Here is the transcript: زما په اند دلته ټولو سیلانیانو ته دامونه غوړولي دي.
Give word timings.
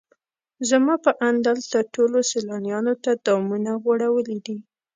زما 0.69 0.95
په 1.05 1.11
اند 1.27 1.39
دلته 1.49 1.77
ټولو 1.95 2.17
سیلانیانو 2.31 2.93
ته 3.03 3.11
دامونه 3.25 3.71
غوړولي 3.83 4.37
دي. 4.45 4.57